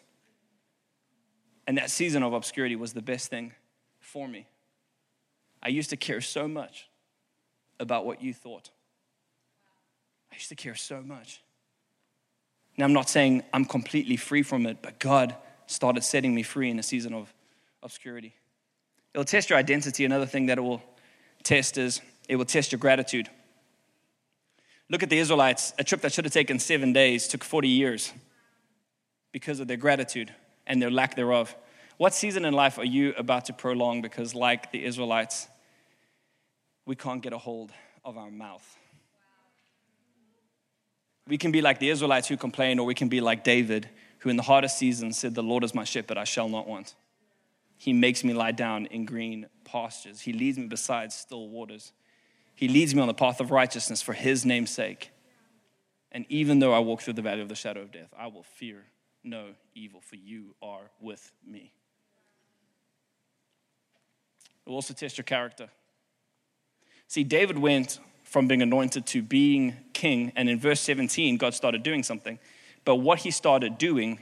[1.67, 3.53] And that season of obscurity was the best thing
[3.99, 4.47] for me.
[5.63, 6.89] I used to care so much
[7.79, 8.69] about what you thought.
[10.31, 11.41] I used to care so much.
[12.77, 15.35] Now, I'm not saying I'm completely free from it, but God
[15.67, 17.33] started setting me free in a season of
[17.83, 18.33] obscurity.
[19.13, 20.05] It'll test your identity.
[20.05, 20.81] Another thing that it will
[21.43, 23.29] test is it will test your gratitude.
[24.89, 25.73] Look at the Israelites.
[25.77, 28.13] A trip that should have taken seven days took 40 years
[29.31, 30.33] because of their gratitude
[30.67, 31.55] and their lack thereof.
[31.97, 35.47] What season in life are you about to prolong because, like the Israelites,
[36.85, 37.71] we can't get a hold
[38.03, 38.77] of our mouth?
[41.27, 44.29] We can be like the Israelites who complain, or we can be like David, who
[44.29, 46.95] in the hardest season said, The Lord is my shepherd, I shall not want.
[47.77, 51.93] He makes me lie down in green pastures, He leads me beside still waters.
[52.61, 55.09] He leads me on the path of righteousness for his name's sake.
[56.11, 58.43] And even though I walk through the valley of the shadow of death, I will
[58.43, 58.83] fear
[59.23, 61.71] no evil, for you are with me.
[64.65, 65.69] It will also test your character.
[67.07, 71.83] See, David went from being anointed to being king, and in verse 17, God started
[71.83, 72.39] doing something.
[72.85, 74.19] But what he started doing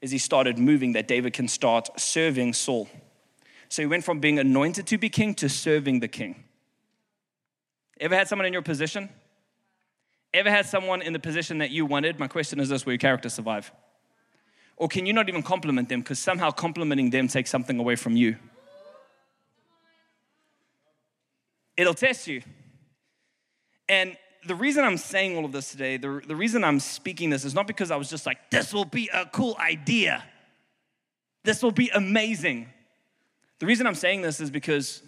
[0.00, 2.88] is he started moving that David can start serving Saul.
[3.70, 6.44] So he went from being anointed to be king to serving the king.
[7.98, 9.08] Ever had someone in your position?
[10.34, 12.18] Ever had someone in the position that you wanted?
[12.18, 13.70] My question is this will your character survive?
[14.76, 18.16] Or can you not even compliment them because somehow complimenting them takes something away from
[18.16, 18.36] you?
[21.76, 22.42] It'll test you.
[23.88, 27.44] And the reason I'm saying all of this today, the, the reason I'm speaking this
[27.44, 30.24] is not because I was just like, this will be a cool idea.
[31.44, 32.68] This will be amazing.
[33.60, 35.00] The reason I'm saying this is because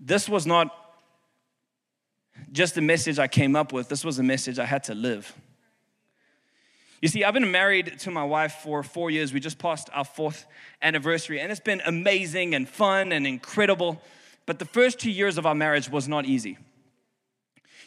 [0.00, 0.83] this was not
[2.52, 3.88] just a message I came up with.
[3.88, 5.34] This was a message I had to live.
[7.00, 9.32] You see, I've been married to my wife for four years.
[9.32, 10.46] We just passed our fourth
[10.80, 14.00] anniversary, and it's been amazing and fun and incredible.
[14.46, 16.56] But the first two years of our marriage was not easy.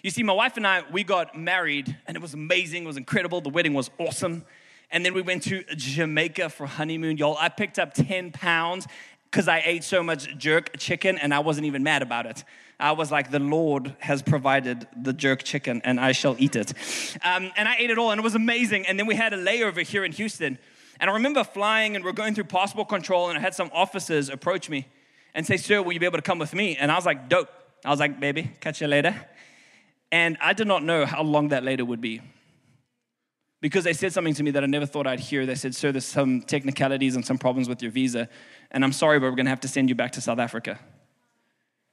[0.03, 2.83] You see, my wife and I, we got married, and it was amazing.
[2.83, 3.41] It was incredible.
[3.41, 4.45] The wedding was awesome.
[4.91, 7.37] And then we went to Jamaica for honeymoon, y'all.
[7.39, 8.87] I picked up 10 pounds
[9.29, 12.43] because I ate so much jerk chicken, and I wasn't even mad about it.
[12.79, 16.73] I was like, the Lord has provided the jerk chicken and I shall eat it.
[17.23, 18.85] Um, and I ate it all and it was amazing.
[18.85, 20.59] And then we had a layover here in Houston.
[20.99, 24.29] And I remember flying and we're going through passport control and I had some officers
[24.29, 24.87] approach me
[25.33, 26.75] and say, Sir, will you be able to come with me?
[26.75, 27.49] And I was like, Dope.
[27.83, 29.15] I was like, Baby, catch you later.
[30.11, 32.21] And I did not know how long that later would be.
[33.59, 35.47] Because they said something to me that I never thought I'd hear.
[35.47, 38.29] They said, Sir, there's some technicalities and some problems with your visa.
[38.69, 40.79] And I'm sorry, but we're going to have to send you back to South Africa.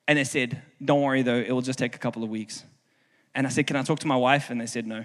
[0.06, 2.64] And they said, Don't worry though, it will just take a couple of weeks.
[3.34, 4.50] And I said, Can I talk to my wife?
[4.50, 5.04] And they said, No.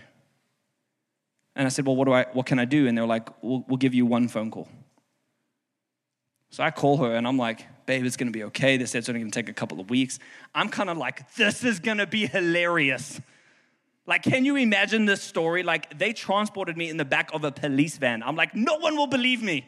[1.55, 2.87] And I said, Well, what, do I, what can I do?
[2.87, 4.67] And they were like, we'll, we'll give you one phone call.
[6.51, 8.77] So I call her and I'm like, babe, it's gonna be okay.
[8.77, 10.19] They said it's only gonna take a couple of weeks.
[10.55, 13.21] I'm kind of like, this is gonna be hilarious.
[14.07, 15.61] Like, can you imagine this story?
[15.61, 18.23] Like, they transported me in the back of a police van.
[18.23, 19.67] I'm like, no one will believe me.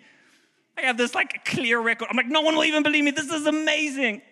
[0.78, 2.08] I have this like clear record.
[2.10, 3.12] I'm like, no one will even believe me.
[3.12, 4.24] This is amazing.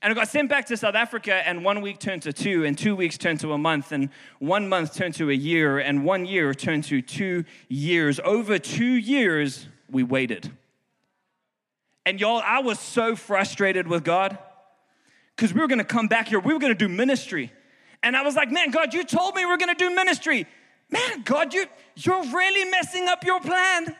[0.00, 2.78] And I got sent back to South Africa, and one week turned to two, and
[2.78, 6.24] two weeks turned to a month, and one month turned to a year, and one
[6.24, 8.20] year turned to two years.
[8.22, 10.52] Over two years, we waited.
[12.06, 14.38] And y'all, I was so frustrated with God
[15.34, 17.52] because we were gonna come back here, we were gonna do ministry.
[18.02, 20.46] And I was like, man, God, you told me we we're gonna do ministry.
[20.90, 23.94] Man, God, you, you're really messing up your plan.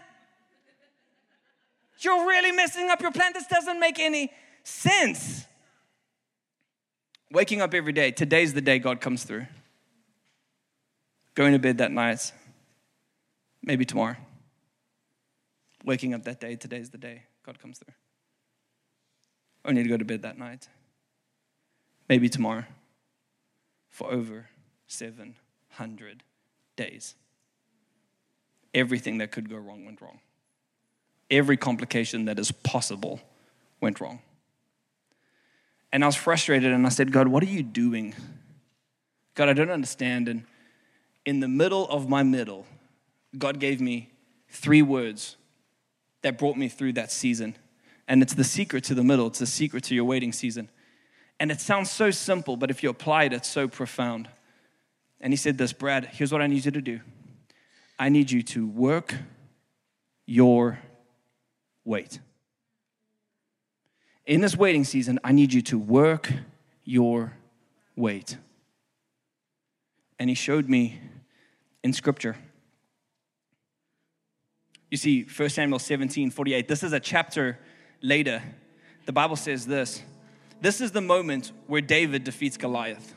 [1.99, 3.33] You're really messing up your plan.
[3.35, 4.33] This doesn't make any
[4.63, 5.45] sense.
[7.31, 9.47] Waking up every day, today's the day God comes through.
[11.35, 12.33] Going to bed that night,
[13.63, 14.17] maybe tomorrow.
[15.85, 17.95] Waking up that day, today's the day God comes through.
[19.65, 20.69] Only to go to bed that night,
[22.09, 22.65] maybe tomorrow,
[23.91, 24.47] for over
[24.87, 26.23] 700
[26.77, 27.15] days.
[28.73, 30.21] Everything that could go wrong went wrong.
[31.31, 33.21] Every complication that is possible
[33.81, 34.21] went wrong.
[35.93, 38.15] And I was frustrated and I said, God, what are you doing?
[39.35, 40.29] God, I don't understand.
[40.29, 40.45] And
[41.25, 42.67] in the middle of my middle,
[43.37, 44.11] God gave me
[44.49, 45.37] three words
[46.23, 47.55] that brought me through that season.
[48.07, 50.71] And it's the secret to the middle, it's the secret to your waiting season.
[51.41, 54.29] And it sounds so simple, but if you apply it, it's so profound.
[55.21, 57.01] And he said this Brad, here's what I need you to do
[57.99, 59.15] I need you to work
[60.27, 60.79] your
[61.85, 62.19] wait
[64.29, 66.31] in this waiting season, I need you to work
[66.85, 67.33] your
[67.97, 68.37] wait.
[70.19, 71.01] And he showed me
[71.83, 72.37] in scripture.
[74.91, 77.59] You see, 1 Samuel 17 48, this is a chapter
[78.03, 78.43] later.
[79.07, 80.03] The Bible says this
[80.61, 83.15] this is the moment where David defeats Goliath.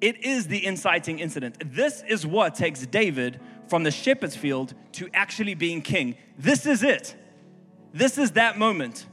[0.00, 1.62] It is the inciting incident.
[1.64, 6.16] This is what takes David from the shepherd's field to actually being king.
[6.36, 7.14] This is it.
[7.92, 9.06] This is that moment.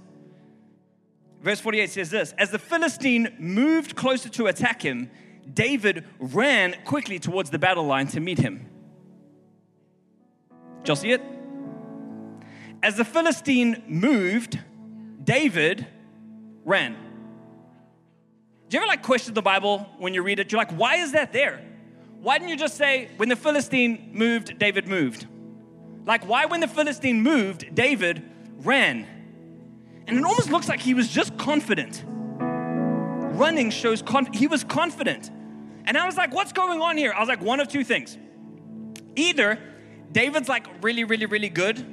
[1.42, 5.10] Verse 48 says this As the Philistine moved closer to attack him,
[5.52, 8.70] David ran quickly towards the battle line to meet him.
[10.80, 11.22] Did y'all see it?
[12.84, 14.60] As the Philistine moved,
[15.24, 15.86] David
[16.66, 16.96] ran.
[18.70, 20.52] Do you ever like question the Bible when you read it?
[20.52, 21.64] You're like, why is that there?
[22.22, 25.28] Why didn't you just say, when the Philistine moved, David moved?
[26.06, 28.24] Like, why, when the Philistine moved, David
[28.58, 29.21] ran?
[30.12, 32.04] And it almost looks like he was just confident.
[32.06, 35.32] Running shows conf- he was confident.
[35.86, 37.14] And I was like, what's going on here?
[37.16, 38.18] I was like, one of two things.
[39.16, 39.58] Either
[40.12, 41.86] David's like really, really, really good,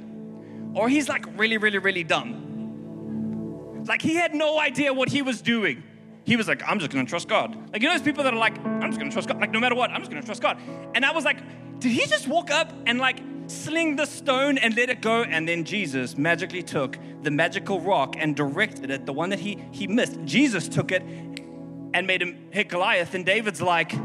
[0.75, 3.85] or he's like really, really, really dumb.
[3.87, 5.81] Like he had no idea what he was doing.
[6.25, 7.55] He was like, I'm just gonna trust God.
[7.71, 9.39] Like, you know, those people that are like, I'm just gonna trust God.
[9.39, 10.59] Like, no matter what, I'm just gonna trust God.
[10.93, 11.39] And I was like,
[11.79, 15.23] did he just walk up and like sling the stone and let it go.
[15.23, 19.57] And then Jesus magically took the magical rock and directed it, the one that he,
[19.71, 20.19] he missed.
[20.25, 23.13] Jesus took it and made him hit Goliath.
[23.13, 23.99] And David's like, Did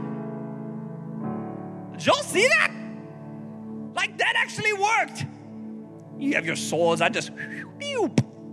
[2.07, 2.73] y'all see that?
[3.95, 5.25] Like that actually worked.
[6.19, 7.01] You have your swords.
[7.01, 7.31] I just,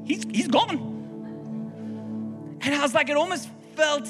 [0.06, 1.00] he's, he's gone.
[2.62, 4.08] And I was like, it almost felt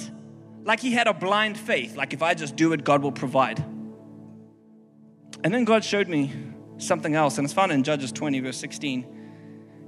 [0.64, 1.96] like he had a blind faith.
[1.96, 3.64] Like if I just do it, God will provide.
[5.44, 6.32] And then God showed me
[6.82, 9.20] something else, and it's found in Judges 20, verse 16.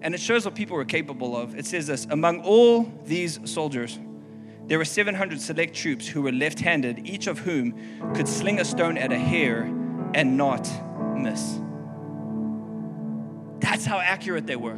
[0.01, 1.55] And it shows what people were capable of.
[1.57, 3.99] It says this Among all these soldiers,
[4.67, 7.73] there were 700 select troops who were left handed, each of whom
[8.13, 9.63] could sling a stone at a hair
[10.13, 10.69] and not
[11.17, 11.59] miss.
[13.59, 14.77] That's how accurate they were.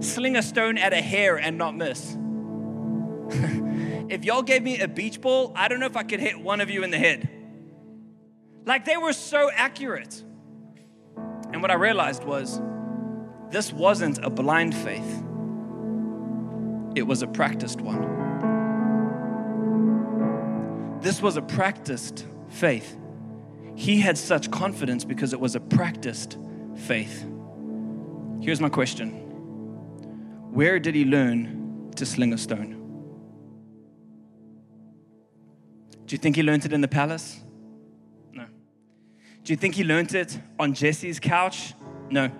[0.00, 2.16] Sling a stone at a hair and not miss.
[4.10, 6.60] if y'all gave me a beach ball, I don't know if I could hit one
[6.60, 7.28] of you in the head.
[8.64, 10.22] Like they were so accurate.
[11.52, 12.60] And what I realized was
[13.50, 15.22] this wasn't a blind faith,
[16.94, 18.20] it was a practiced one.
[21.00, 22.96] This was a practiced faith.
[23.74, 26.38] He had such confidence because it was a practiced
[26.76, 27.26] faith.
[28.40, 29.10] Here's my question
[30.52, 32.78] Where did he learn to sling a stone?
[36.06, 37.40] Do you think he learned it in the palace?
[39.44, 41.74] Do you think he learned it on Jesse's couch?
[42.10, 42.30] No.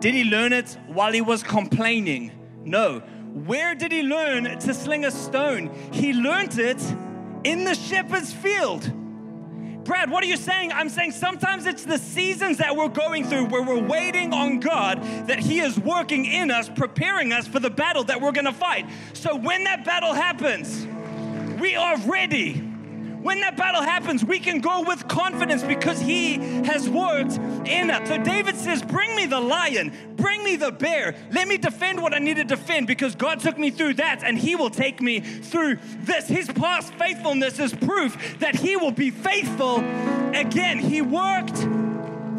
[0.00, 2.32] Did he learn it while he was complaining?
[2.64, 2.98] No.
[2.98, 5.70] Where did he learn to sling a stone?
[5.92, 6.82] He learned it
[7.44, 8.92] in the shepherd's field.
[9.84, 10.72] Brad, what are you saying?
[10.72, 15.00] I'm saying sometimes it's the seasons that we're going through where we're waiting on God
[15.28, 18.86] that He is working in us, preparing us for the battle that we're gonna fight.
[19.12, 20.88] So when that battle happens,
[21.60, 22.65] we are ready
[23.26, 27.32] when that battle happens, we can go with confidence because He has worked
[27.66, 28.08] in us.
[28.08, 31.16] So David says, Bring me the lion, bring me the bear.
[31.32, 34.38] Let me defend what I need to defend because God took me through that and
[34.38, 36.28] He will take me through this.
[36.28, 39.78] His past faithfulness is proof that He will be faithful
[40.32, 40.78] again.
[40.78, 41.56] He worked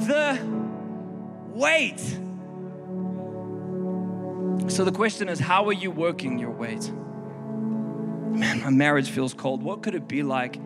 [0.08, 0.40] the
[1.50, 2.00] wait.
[4.72, 6.90] So the question is, how are you working your wait?
[8.38, 9.62] Man, my marriage feels cold.
[9.62, 10.58] What could it be like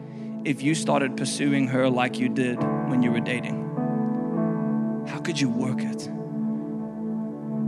[0.44, 3.68] if you started pursuing her like you did when you were dating?
[5.08, 6.10] How could you work it?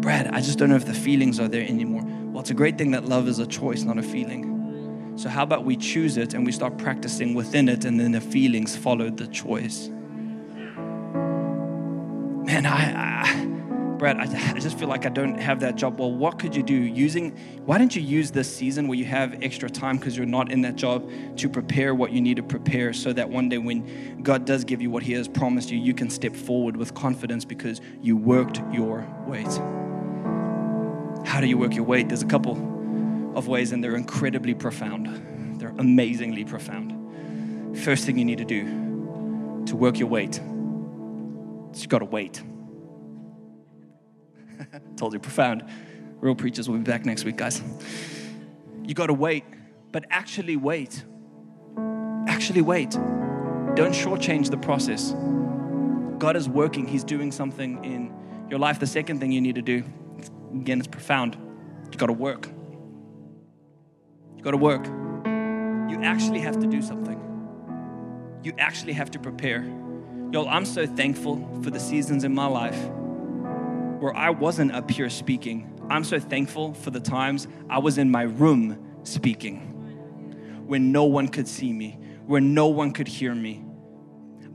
[0.01, 2.01] Brad, I just don't know if the feelings are there anymore.
[2.03, 5.13] Well, it's a great thing that love is a choice, not a feeling.
[5.15, 8.21] So, how about we choose it and we start practicing within it, and then the
[8.21, 9.89] feelings follow the choice?
[12.45, 13.52] Man, I, I
[13.97, 14.23] Brad, I,
[14.55, 15.99] I, just feel like I don't have that job.
[15.99, 17.31] Well, what could you do using,
[17.65, 20.61] why don't you use this season where you have extra time because you're not in
[20.61, 24.45] that job to prepare what you need to prepare so that one day when God
[24.45, 27.81] does give you what He has promised you, you can step forward with confidence because
[28.01, 29.47] you worked your wait.
[31.25, 32.09] How do you work your wait?
[32.09, 32.53] There's a couple
[33.35, 35.59] of ways and they're incredibly profound.
[35.61, 37.77] They're amazingly profound.
[37.79, 40.41] First thing you need to do to work your wait
[41.73, 42.41] is you got to wait.
[44.95, 45.63] Told you, profound.
[46.19, 47.61] Real preachers will be back next week, guys.
[48.83, 49.43] You got to wait,
[49.91, 51.03] but actually wait.
[52.27, 52.91] Actually wait.
[52.91, 55.13] Don't shortchange the process.
[56.19, 58.13] God is working, He's doing something in
[58.49, 58.79] your life.
[58.79, 59.83] The second thing you need to do,
[60.53, 61.37] again, it's profound.
[61.91, 62.47] You got to work.
[64.37, 64.85] You got to work.
[64.85, 67.19] You actually have to do something.
[68.43, 69.63] You actually have to prepare.
[70.31, 72.89] Y'all, I'm so thankful for the seasons in my life
[74.03, 75.79] where I wasn't up here speaking.
[75.89, 79.61] I'm so thankful for the times I was in my room speaking
[80.67, 83.63] when no one could see me, where no one could hear me.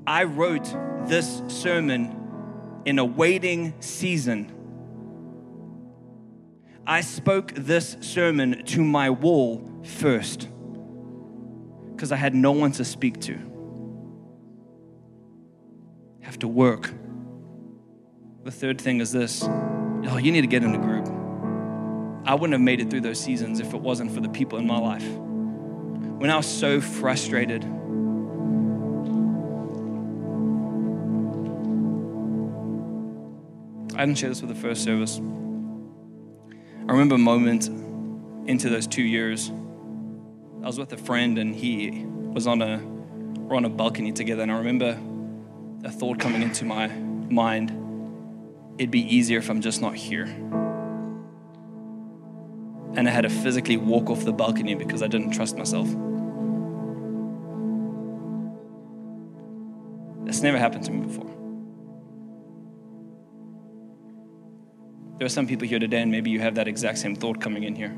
[0.07, 0.71] I wrote
[1.07, 4.53] this sermon in a waiting season.
[6.87, 10.47] I spoke this sermon to my wall first
[11.93, 13.39] because I had no one to speak to.
[16.21, 16.93] Have to work
[18.49, 21.07] the third thing is this oh, you need to get in a group.
[22.27, 24.67] I wouldn't have made it through those seasons if it wasn't for the people in
[24.67, 25.07] my life.
[25.07, 27.63] When I was so frustrated,
[33.95, 35.19] I didn't share this with the first service.
[35.19, 37.69] I remember a moment
[38.49, 39.51] into those two years.
[40.63, 42.79] I was with a friend and he was on a
[43.41, 44.99] we're on a balcony together, and I remember
[45.85, 47.78] a thought coming into my mind
[48.79, 50.25] it'd be easier if I'm just not here.
[52.95, 55.89] And I had to physically walk off the balcony because I didn't trust myself.
[60.25, 61.27] That's never happened to me before.
[65.19, 67.65] There are some people here today, and maybe you have that exact same thought coming
[67.65, 67.93] in here.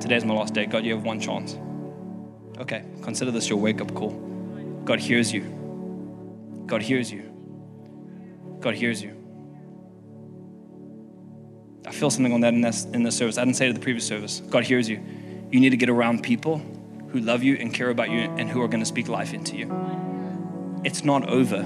[0.00, 0.66] Today's my last day.
[0.66, 1.58] God, you have one chance.
[2.58, 4.12] Okay, consider this your wake up call.
[4.84, 5.42] God hears you.
[6.66, 7.32] God hears you.
[8.60, 9.23] God hears you.
[11.94, 13.38] Feel something on that in this, in this service.
[13.38, 14.40] I didn't say it at the previous service.
[14.50, 15.00] God hears you.
[15.52, 16.60] You need to get around people
[17.10, 19.56] who love you and care about you and who are going to speak life into
[19.56, 20.80] you.
[20.82, 21.62] It's not over.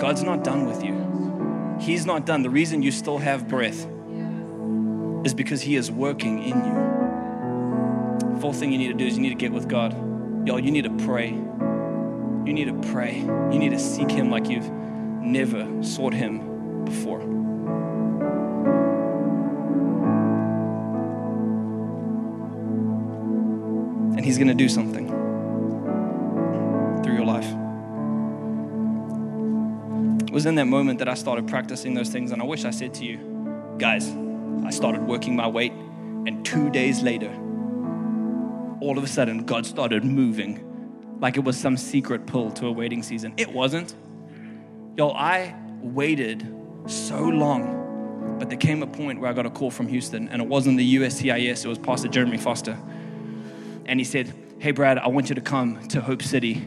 [0.00, 1.78] God's not done with you.
[1.80, 2.42] He's not done.
[2.42, 3.86] The reason you still have breath
[5.24, 8.40] is because He is working in you.
[8.40, 9.92] Fourth thing you need to do is you need to get with God.
[10.44, 11.28] Y'all, you need to pray.
[11.28, 13.18] You need to pray.
[13.18, 17.39] You need to seek Him like you've never sought Him before.
[24.30, 25.08] He's going to do something
[27.02, 27.48] through your life.
[30.22, 32.70] It was in that moment that I started practicing those things, and I wish I
[32.70, 34.08] said to you, guys,
[34.64, 37.34] I started working my wait, and two days later,
[38.80, 42.72] all of a sudden, God started moving like it was some secret pull to a
[42.72, 43.34] waiting season.
[43.36, 43.96] It wasn't.
[44.96, 46.46] Yo, I waited
[46.86, 50.40] so long, but there came a point where I got a call from Houston, and
[50.40, 52.78] it wasn't the USCIS, it was Pastor Jeremy Foster
[53.90, 56.62] and he said, Hey, Brad, I want you to come to Hope City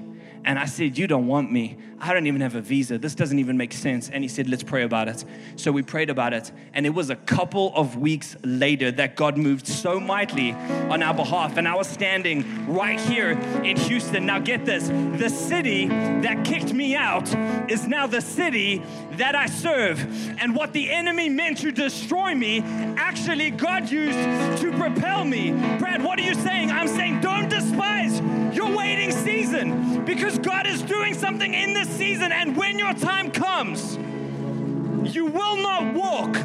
[0.46, 1.78] And I said, You don't want me.
[2.00, 2.98] I don't even have a visa.
[2.98, 4.10] This doesn't even make sense.
[4.10, 5.24] And he said, Let's pray about it.
[5.56, 6.52] So we prayed about it.
[6.74, 11.14] And it was a couple of weeks later that God moved so mightily on our
[11.14, 11.56] behalf.
[11.58, 14.26] And I was standing right here in Houston.
[14.26, 14.90] Now, get this
[15.20, 17.34] the city that kicked me out
[17.70, 18.84] is now the city
[19.14, 20.00] that I serve.
[20.40, 22.62] And what the enemy meant to destroy me,
[22.98, 25.52] actually, God used to propel me.
[25.80, 26.70] Brad, what are you saying?
[26.70, 28.20] I'm saying, Don't despise
[30.06, 32.32] because God is doing something in this season.
[32.32, 33.98] And when your time comes,
[35.14, 36.36] you will not walk,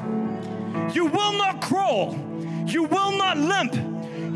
[0.95, 2.19] you will not crawl,
[2.67, 3.75] you will not limp.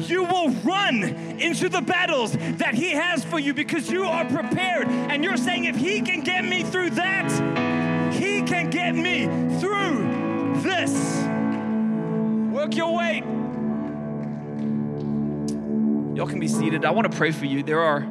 [0.08, 4.88] You will run into the battles that He has for you because you are prepared.
[4.88, 7.30] And you're saying, if He can get me through that,
[8.12, 9.26] He can get me
[9.60, 11.22] through this.
[12.52, 13.22] Work your way.
[16.16, 16.84] Y'all can be seated.
[16.84, 17.62] I want to pray for you.
[17.62, 18.06] There are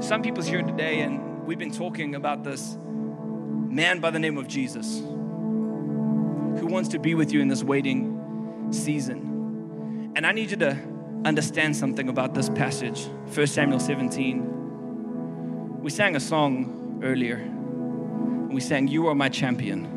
[0.00, 4.46] some people here today, and we've been talking about this man by the name of
[4.46, 10.12] Jesus who wants to be with you in this waiting season.
[10.14, 10.76] And I need you to
[11.24, 15.82] understand something about this passage 1 Samuel 17.
[15.82, 17.38] We sang a song earlier.
[18.50, 19.94] We sang, You are my champion.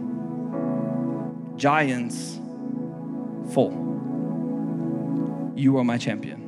[1.57, 2.39] Giants
[3.53, 3.71] fall.
[5.55, 6.40] You are my champion.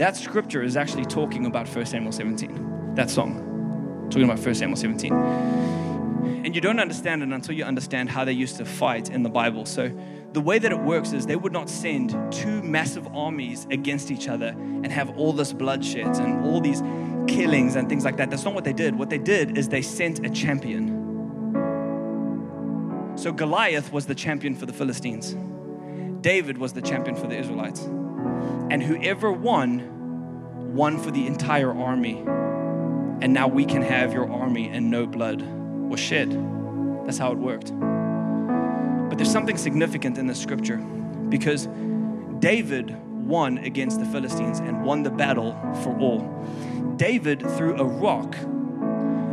[0.00, 2.94] That scripture is actually talking about 1 Samuel 17.
[2.94, 5.12] That song, talking about 1 Samuel 17.
[5.12, 9.28] And you don't understand it until you understand how they used to fight in the
[9.28, 9.66] Bible.
[9.66, 9.92] So,
[10.32, 14.26] the way that it works is they would not send two massive armies against each
[14.26, 16.80] other and have all this bloodshed and all these
[17.28, 18.30] killings and things like that.
[18.30, 18.98] That's not what they did.
[18.98, 20.96] What they did is they sent a champion.
[23.16, 25.36] So, Goliath was the champion for the Philistines,
[26.22, 27.86] David was the champion for the Israelites.
[28.70, 32.22] And whoever won, won for the entire army.
[33.20, 36.30] And now we can have your army and no blood was shed.
[37.04, 37.72] That's how it worked.
[39.10, 41.68] But there's something significant in the scripture because
[42.38, 42.96] David
[43.26, 45.52] won against the Philistines and won the battle
[45.82, 46.20] for all.
[46.96, 48.36] David threw a rock,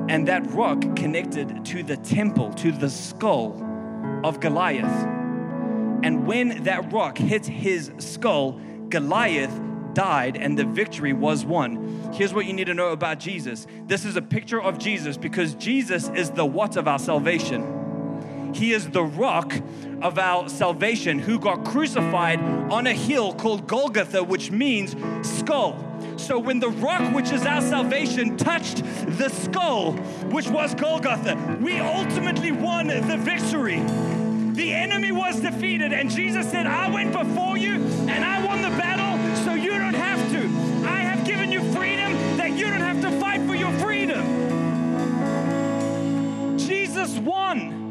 [0.10, 3.62] and that rock connected to the temple, to the skull
[4.24, 5.06] of Goliath.
[6.04, 8.60] And when that rock hit his skull,
[8.90, 9.60] Goliath
[9.94, 12.12] died and the victory was won.
[12.14, 15.56] Here's what you need to know about Jesus this is a picture of Jesus because
[15.56, 18.54] Jesus is the what of our salvation.
[18.54, 19.54] He is the rock
[20.02, 22.40] of our salvation who got crucified
[22.72, 25.84] on a hill called Golgotha, which means skull.
[26.18, 28.84] So when the rock, which is our salvation, touched
[29.18, 29.94] the skull,
[30.32, 33.80] which was Golgotha, we ultimately won the victory.
[34.54, 38.44] The enemy was defeated, and Jesus said, I went before you and I
[47.20, 47.86] Won.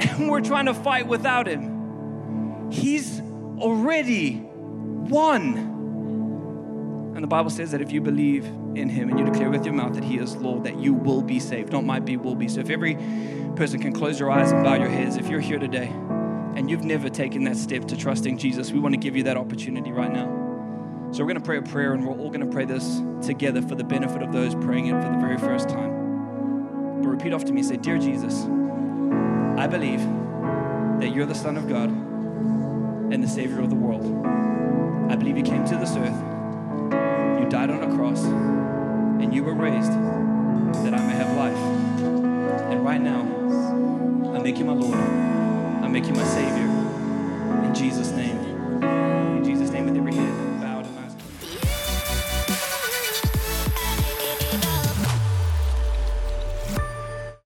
[0.00, 2.70] And we're trying to fight without him.
[2.70, 3.20] He's
[3.58, 5.78] already won.
[7.14, 9.74] And the Bible says that if you believe in him and you declare with your
[9.74, 11.72] mouth that he is Lord, that you will be saved.
[11.72, 12.48] Not might be, will be.
[12.48, 12.96] So if every
[13.56, 15.88] person can close your eyes and bow your heads, if you're here today
[16.54, 19.36] and you've never taken that step to trusting Jesus, we want to give you that
[19.36, 20.26] opportunity right now.
[21.12, 23.60] So we're going to pray a prayer and we're all going to pray this together
[23.62, 25.99] for the benefit of those praying it for the very first time.
[27.20, 28.46] Repeat after me say, Dear Jesus,
[29.58, 30.00] I believe
[31.00, 34.26] that you're the Son of God and the Savior of the world.
[35.12, 36.16] I believe you came to this earth
[37.38, 41.58] you died on a cross, and you were raised that I may have life.
[42.72, 43.20] And right now,
[44.34, 44.98] I make you my Lord.
[44.98, 46.70] I make you my Savior.
[47.66, 48.39] In Jesus' name.